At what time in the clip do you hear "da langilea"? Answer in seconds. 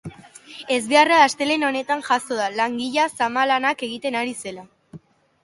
2.41-3.05